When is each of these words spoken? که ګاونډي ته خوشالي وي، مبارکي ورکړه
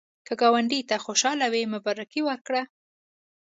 که 0.27 0.33
ګاونډي 0.41 0.79
ته 0.89 0.95
خوشالي 1.05 1.47
وي، 1.49 1.63
مبارکي 1.73 2.21
ورکړه 2.25 2.63